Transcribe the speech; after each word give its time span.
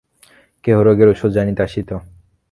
কেহ 0.63 0.77
রোগের 0.85 1.07
ঔষধ 1.11 1.31
জানিতে 1.37 1.61
আসিত। 1.67 1.89